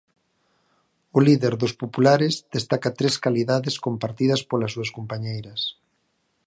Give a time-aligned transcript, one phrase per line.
[1.17, 5.61] O líder dos populares destaca tres calidades compartidas polas súas compañeiras.